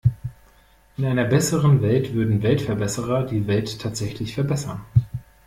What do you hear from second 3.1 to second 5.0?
die Welt tatsächlich verbessern.